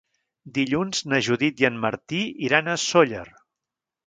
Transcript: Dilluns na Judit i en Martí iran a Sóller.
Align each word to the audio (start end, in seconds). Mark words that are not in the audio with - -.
Dilluns 0.53 1.01
na 1.11 1.19
Judit 1.27 1.61
i 1.65 1.67
en 1.69 1.77
Martí 1.83 2.23
iran 2.49 2.71
a 2.75 2.79
Sóller. 2.87 3.29